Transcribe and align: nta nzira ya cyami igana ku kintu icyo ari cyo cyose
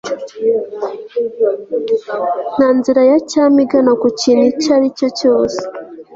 nta 2.55 2.69
nzira 2.77 3.01
ya 3.09 3.17
cyami 3.29 3.59
igana 3.65 3.91
ku 4.01 4.07
kintu 4.19 4.43
icyo 4.51 4.69
ari 4.77 4.87
cyo 4.97 5.07
cyose 5.19 5.59